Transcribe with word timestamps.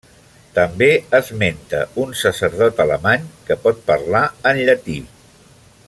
També 0.53 0.87
esmenta 1.17 1.81
un 2.05 2.15
sacerdot 2.21 2.81
alemany, 2.87 3.29
que 3.51 3.59
pot 3.67 3.85
parlar 3.91 4.23
en 4.53 4.65
llatí. 4.71 4.99